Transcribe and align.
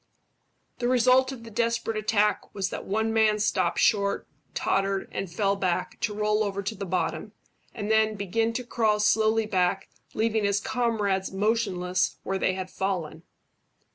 The 0.79 0.87
result 0.87 1.31
of 1.31 1.43
the 1.43 1.51
desperate 1.51 1.95
attack 1.95 2.55
was 2.55 2.71
that 2.71 2.85
one 2.85 3.13
man 3.13 3.37
stopped 3.37 3.77
short, 3.77 4.27
tottered, 4.55 5.07
and 5.11 5.31
fell 5.31 5.55
back, 5.55 5.99
to 5.99 6.15
roll 6.15 6.43
over 6.43 6.63
to 6.63 6.73
the 6.73 6.87
bottom 6.87 7.33
and 7.75 7.91
then 7.91 8.15
begin 8.15 8.51
to 8.53 8.63
crawl 8.63 8.99
slowly 8.99 9.45
back, 9.45 9.89
leaving 10.15 10.43
his 10.43 10.59
comrades 10.59 11.31
motionless 11.31 12.17
where 12.23 12.39
they 12.39 12.53
had 12.55 12.71
fallen. 12.71 13.21